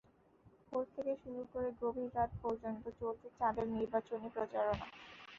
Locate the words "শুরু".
1.23-1.41